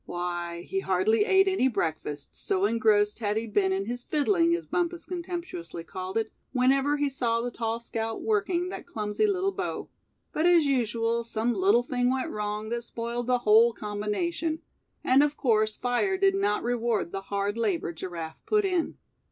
[0.07, 4.65] Why, he hardly ate any breakfast, so engrossed had he been in his "fiddling" as
[4.65, 9.89] Bumpus contemptuously called it, whenever he saw the tall scout working that clumsy little bow.
[10.33, 14.63] But as usual, some little thing went wrong that spoiled the whole combination;
[15.03, 18.97] and of course fire did not reward the hard labor Giraffe put in.